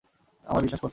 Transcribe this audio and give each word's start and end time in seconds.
আমায় 0.45 0.63
বিশ্বাস 0.63 0.81
করতে 0.81 0.85
হবে। 0.85 0.89